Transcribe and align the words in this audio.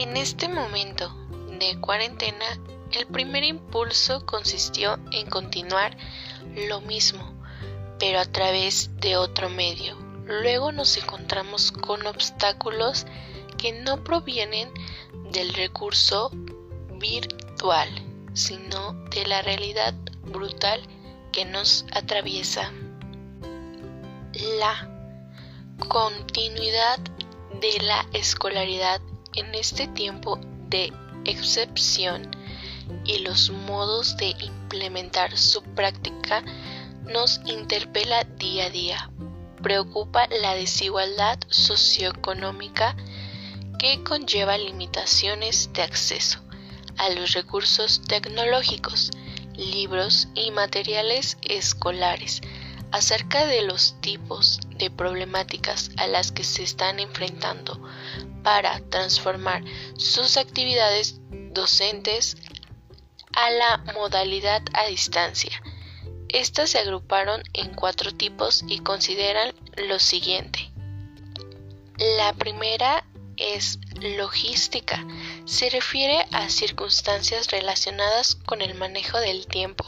En 0.00 0.16
este 0.16 0.48
momento 0.48 1.14
de 1.58 1.78
cuarentena, 1.78 2.46
el 2.90 3.06
primer 3.08 3.44
impulso 3.44 4.24
consistió 4.24 4.98
en 5.12 5.28
continuar 5.28 5.94
lo 6.56 6.80
mismo, 6.80 7.34
pero 7.98 8.18
a 8.18 8.24
través 8.24 8.96
de 8.96 9.18
otro 9.18 9.50
medio. 9.50 9.98
Luego 10.24 10.72
nos 10.72 10.96
encontramos 10.96 11.70
con 11.70 12.06
obstáculos 12.06 13.04
que 13.58 13.72
no 13.72 14.02
provienen 14.02 14.72
del 15.32 15.52
recurso 15.52 16.30
virtual, 16.94 17.90
sino 18.32 18.94
de 19.10 19.26
la 19.26 19.42
realidad 19.42 19.92
brutal 20.24 20.80
que 21.30 21.44
nos 21.44 21.84
atraviesa. 21.92 22.72
La 24.58 24.88
continuidad 25.90 27.00
de 27.60 27.80
la 27.82 28.06
escolaridad 28.14 29.02
en 29.34 29.54
este 29.54 29.86
tiempo 29.88 30.38
de 30.68 30.92
excepción 31.24 32.30
y 33.04 33.18
los 33.18 33.50
modos 33.50 34.16
de 34.16 34.34
implementar 34.40 35.36
su 35.36 35.62
práctica 35.62 36.42
nos 37.04 37.40
interpela 37.46 38.24
día 38.24 38.66
a 38.66 38.70
día. 38.70 39.10
Preocupa 39.62 40.26
la 40.28 40.54
desigualdad 40.54 41.38
socioeconómica 41.48 42.96
que 43.78 44.02
conlleva 44.02 44.58
limitaciones 44.58 45.70
de 45.72 45.82
acceso 45.82 46.40
a 46.98 47.10
los 47.10 47.32
recursos 47.32 48.02
tecnológicos, 48.02 49.10
libros 49.54 50.28
y 50.34 50.50
materiales 50.50 51.38
escolares, 51.42 52.42
acerca 52.92 53.46
de 53.46 53.62
los 53.62 54.00
tipos 54.00 54.60
de 54.76 54.90
problemáticas 54.90 55.90
a 55.96 56.06
las 56.06 56.32
que 56.32 56.44
se 56.44 56.62
están 56.62 56.98
enfrentando 57.00 57.80
para 58.42 58.80
transformar 58.90 59.62
sus 59.96 60.36
actividades 60.36 61.20
docentes 61.30 62.36
a 63.34 63.50
la 63.50 63.78
modalidad 63.94 64.62
a 64.72 64.86
distancia. 64.86 65.62
Estas 66.28 66.70
se 66.70 66.78
agruparon 66.78 67.42
en 67.54 67.74
cuatro 67.74 68.12
tipos 68.12 68.64
y 68.68 68.80
consideran 68.80 69.52
lo 69.76 69.98
siguiente. 69.98 70.70
La 71.98 72.32
primera 72.32 73.04
es 73.36 73.78
logística. 74.00 75.04
Se 75.44 75.70
refiere 75.70 76.26
a 76.30 76.48
circunstancias 76.48 77.50
relacionadas 77.50 78.34
con 78.34 78.62
el 78.62 78.74
manejo 78.74 79.18
del 79.18 79.46
tiempo, 79.46 79.84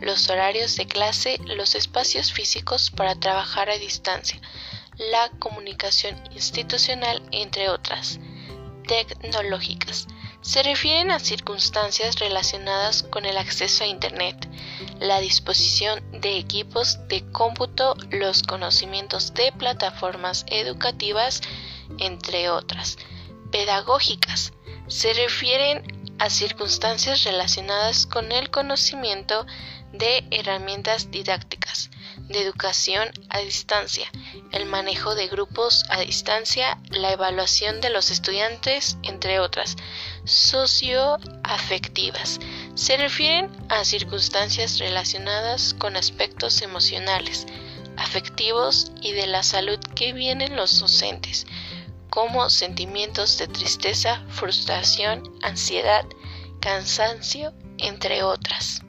los 0.00 0.28
horarios 0.30 0.76
de 0.76 0.86
clase, 0.86 1.38
los 1.44 1.74
espacios 1.74 2.32
físicos 2.32 2.90
para 2.90 3.14
trabajar 3.14 3.68
a 3.68 3.78
distancia, 3.78 4.40
la 5.10 5.30
comunicación 5.38 6.16
institucional, 6.32 7.22
entre 7.32 7.68
otras. 7.68 8.18
Tecnológicas. 8.86 10.06
Se 10.42 10.62
refieren 10.62 11.10
a 11.10 11.18
circunstancias 11.20 12.18
relacionadas 12.18 13.02
con 13.02 13.24
el 13.24 13.38
acceso 13.38 13.84
a 13.84 13.86
Internet, 13.86 14.46
la 15.00 15.20
disposición 15.20 16.04
de 16.12 16.36
equipos 16.36 16.98
de 17.08 17.24
cómputo, 17.32 17.96
los 18.10 18.42
conocimientos 18.42 19.32
de 19.32 19.52
plataformas 19.52 20.44
educativas, 20.48 21.40
entre 21.98 22.50
otras. 22.50 22.98
Pedagógicas. 23.50 24.52
Se 24.86 25.14
refieren 25.14 25.82
a 26.18 26.28
circunstancias 26.28 27.24
relacionadas 27.24 28.06
con 28.06 28.30
el 28.30 28.50
conocimiento 28.50 29.46
de 29.92 30.26
herramientas 30.30 31.10
didácticas, 31.10 31.63
de 32.28 32.40
educación 32.40 33.10
a 33.28 33.40
distancia, 33.40 34.08
el 34.52 34.66
manejo 34.66 35.14
de 35.14 35.28
grupos 35.28 35.84
a 35.90 36.00
distancia, 36.00 36.78
la 36.90 37.12
evaluación 37.12 37.80
de 37.80 37.90
los 37.90 38.10
estudiantes, 38.10 38.96
entre 39.02 39.40
otras. 39.40 39.76
Socioafectivas. 40.24 42.40
Se 42.74 42.96
refieren 42.96 43.50
a 43.68 43.84
circunstancias 43.84 44.78
relacionadas 44.78 45.74
con 45.74 45.96
aspectos 45.96 46.62
emocionales, 46.62 47.46
afectivos 47.96 48.92
y 49.00 49.12
de 49.12 49.26
la 49.26 49.42
salud 49.42 49.78
que 49.94 50.12
vienen 50.12 50.56
los 50.56 50.80
docentes, 50.80 51.46
como 52.10 52.48
sentimientos 52.48 53.38
de 53.38 53.48
tristeza, 53.48 54.24
frustración, 54.28 55.34
ansiedad, 55.42 56.04
cansancio, 56.60 57.52
entre 57.78 58.22
otras. 58.22 58.83